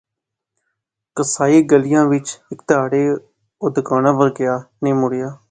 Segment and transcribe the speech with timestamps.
[1.15, 3.03] قصائی گلیا وچ، ہیک تہاڑے
[3.61, 5.29] او دکانا اپر گیا، نی مڑیا